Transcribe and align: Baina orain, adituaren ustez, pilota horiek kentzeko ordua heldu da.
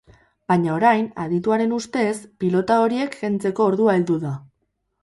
Baina 0.51 0.71
orain, 0.75 1.09
adituaren 1.25 1.75
ustez, 1.81 2.15
pilota 2.45 2.81
horiek 2.87 3.21
kentzeko 3.25 3.71
ordua 3.75 3.99
heldu 4.01 4.21
da. 4.27 4.35